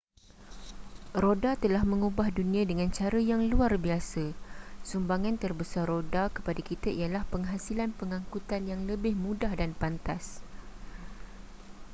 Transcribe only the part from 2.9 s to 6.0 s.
cara yang luar biasa sumbangan terbesar